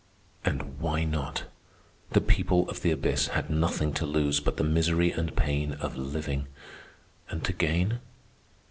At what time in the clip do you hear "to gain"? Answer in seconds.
7.45-7.99